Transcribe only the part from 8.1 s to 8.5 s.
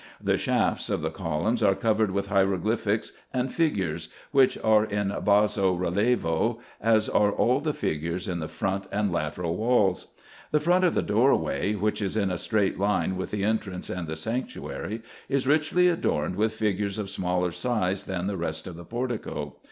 in the